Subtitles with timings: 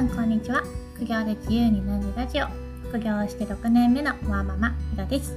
[0.00, 0.62] さんこんにちは。
[0.94, 2.46] 副業で自由になるラジオ。
[2.88, 5.36] 副業をして6年目のワーママひろです。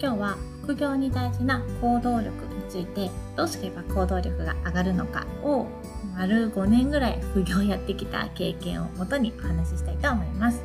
[0.00, 5.68] 今日は副業に大事な行動力についてどうすれば行動力が上がるのかを
[6.16, 10.60] 丸5年ぐらい副業やってきた経験をもとにお話ししたいと思います。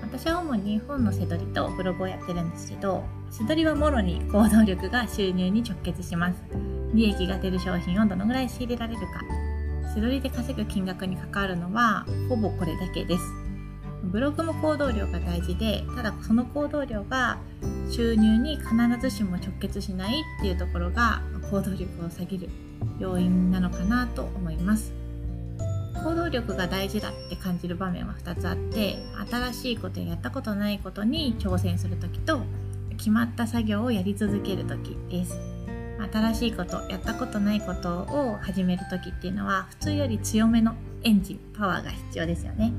[0.00, 6.42] 私は主に本の背取りとブログをやってるんですけど背取りはもろに行動力が収入に直結します。
[6.94, 9.47] 利益が出る商品をどのぐらい仕入れられるか
[9.94, 13.24] 背取りで稼ぐ金額に関わるのはほぼこれだけです。
[14.04, 17.38] ブログも行動量が大事でただその行動量が
[17.90, 18.68] 収入に必
[19.00, 21.20] ずしも直結しないっていうところが
[21.50, 22.48] 行動力を下げる
[22.98, 24.92] 要因なのかなと思います。
[26.04, 28.98] 行動力が大事だって感じる場面は2つあって
[29.30, 32.40] 新しいことややったことないことに挑戦する時と
[32.96, 35.47] 決まった作業をやり続ける時です。
[36.12, 42.72] 新しいことやったことないことを始める時っていうのは普通より強めのエンジンパワーが必要ですよね。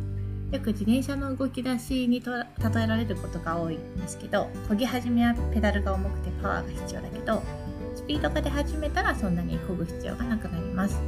[0.52, 7.44] よく自転車の動き出しに例えられることが多いんですけど漕ぎ始めはペダルが重くてパワーが必要だけど
[7.96, 11.00] スピードが出始めたらそんなに漕ぐ必要がなくなります。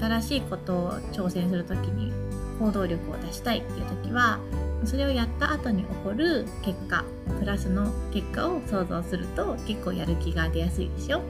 [0.00, 2.12] 新しいことを挑戦する時に
[2.58, 4.38] 行動力を出したいっていう時は
[4.84, 7.04] それをやった後に起こる結果
[7.44, 11.20] プラスの結果を想像すると結構やる気が出やすいですよ。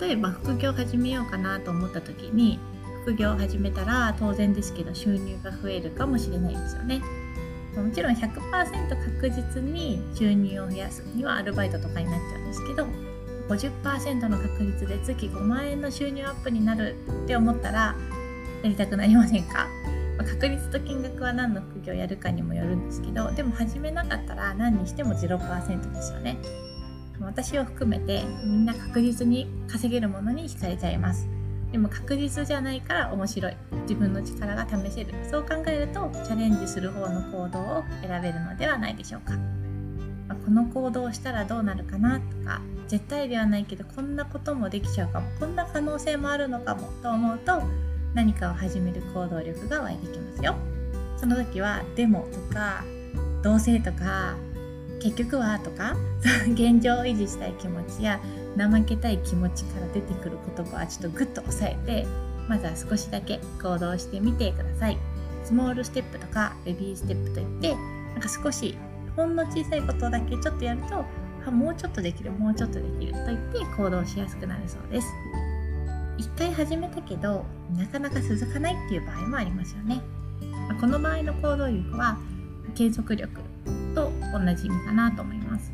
[0.00, 2.58] 例えば副業始めようかなと思った時に
[3.02, 7.02] 副業を始めたら当然ですけど収入が増えるかもしれないですよね。
[7.76, 12.86] もちろん100%確実に収入を増やすにはアルバイトとかになっちゃうんですけど
[13.48, 16.94] 50%の確率で月5万円の収入アップになる
[17.24, 17.94] って思ったら
[18.62, 19.66] やりたくなりませんか？
[20.22, 26.38] 確率と金額は何の副業をやるかにもよるんですけどでも始めなかったら何にしても0%ですよね。
[27.20, 31.28] 私を含めてみんな確実に稼げるものに惹かれちゃいます。
[31.72, 33.56] でも確実じゃないから面白い。
[33.82, 35.12] 自分の力が試せる。
[35.30, 39.34] そう考えるとチャレンジする方の行動を選べるのではないでしょうか。
[40.28, 45.26] まこの行動をしたらどうなるかなとか絶対ではないけどこんなこともできちゃうかも。
[45.38, 47.62] こんな可能性もあるのかもと思うと
[48.14, 50.54] 何かを始める行動力が湧いてきますよ。
[51.16, 52.84] その時は「でも」とか
[53.42, 54.36] 「どうせ」とか
[55.02, 55.96] 「結局は」とか
[56.52, 58.20] 現状を維持したい気持ちや
[58.56, 62.06] 怠けたい気持ちから出てくる言葉はちょっとグッと押さえて
[62.48, 64.98] まずは少しだけ行動してみてください。
[65.44, 67.74] スモールステップとかベビーステップといって
[68.12, 68.78] なんか少し
[69.14, 71.04] ほんの小さいことだけちょっとやると
[71.46, 75.08] あもうちょっとできるもうちょっとできると言って行動しやすくなるそうです。
[76.16, 77.44] 一回始めたけど
[77.76, 80.00] なかなか続かないっていう場合もありますよね。
[80.80, 82.16] この場合の行動力は
[82.74, 83.40] 継続力
[83.94, 85.72] と同じ意味かなと思います。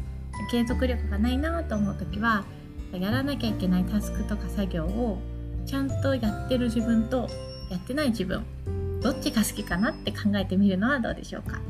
[0.50, 2.44] 継続力がないなと思う時は
[2.92, 5.18] やらなきゃいけないタスクとか作業を
[5.66, 7.28] ちゃんとやってる自分と
[7.70, 8.44] やってない自分
[9.00, 11.60] どっちが好きかなって考えてみるのはどうでしょうか。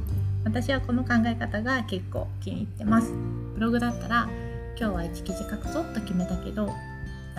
[0.45, 3.13] 私はこの考え方が結構気に入ってます。
[3.55, 4.29] ブログだったら
[4.79, 6.73] 今日は1記事書くぞと決めたけど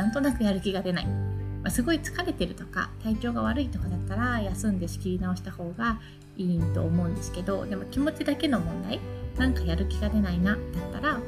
[0.01, 5.99] なんとなくやる気が出ない、まあ、すごい疲れてるとか体調が悪いとかだったら休んで仕切り直した方が
[6.37, 8.99] いいと思うんですけどでも気持ちだけの問題
[9.37, 11.21] なんかやる気が出ないなだったら、まあ、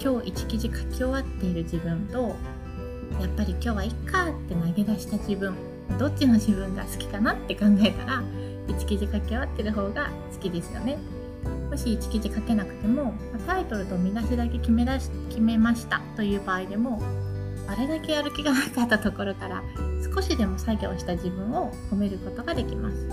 [0.00, 2.36] 今日1記事書き終わっている自分と
[3.20, 5.56] やっぱり今日はいっかって投げ出した自分
[5.98, 8.22] どっちの自分が好きかなって考えたら
[8.68, 10.96] 1記事書き終わってる方が好きですよね。
[11.68, 13.14] もし1記事書けなくても
[13.46, 17.02] タイトルと見出しだけ決め出し決めましたという場合でも
[17.72, 19.62] あれだけやる気がなかったところから
[20.14, 23.08] 少しでも作業した自分を褒めることができます。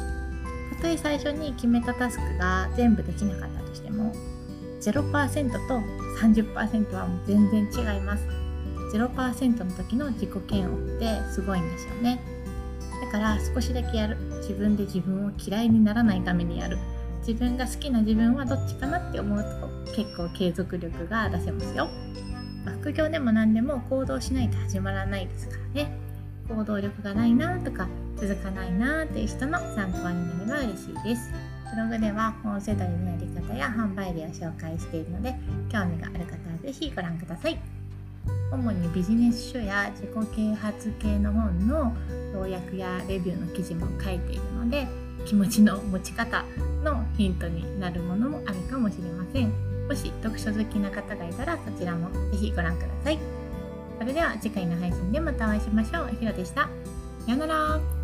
[0.76, 4.14] たとえ最初に決めたタスクが全部できなかったとしても
[4.82, 5.82] 0%と
[6.22, 8.24] 30%はもう全然違います。
[8.94, 12.22] 0%の時の自己嫌悪ってすごいんですよね。
[13.02, 14.18] だから少しだけやる。
[14.42, 16.78] 自分で自分を嫌いにならないためにやる。
[17.20, 21.90] 自分が好きな自分はどっちかなって思うと結構継続力が出せますよ、
[22.70, 25.92] まあ、副業でも何でも行動しないと始まらないですからね。
[26.48, 31.32] 行動力がないなとか続かないなっていう人の参考になれば嬉しいです。
[31.72, 35.36] ブログでは本セドリのやり方や販売例を紹介しているので
[35.72, 37.60] 興味がある方は是非ご覧ください。
[38.52, 41.94] 主にビジネス書や自己啓発系の本の
[42.34, 44.88] 要約やレビューの記事も書いているので
[45.26, 46.44] 気持ちの持ち方
[46.84, 49.69] のヒントになるものもあるかもしれません。
[49.90, 53.20] もし読書好きな方がいたらそちらも是非ご覧ください。
[53.98, 56.16] それでは次回の配信でまたお会いしましょう。
[56.20, 56.70] ひろでした。
[57.26, 57.99] さよなら。